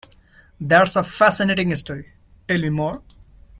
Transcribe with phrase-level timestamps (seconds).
[0.59, 2.13] That's a fascinating story,
[2.47, 3.03] tell me more!.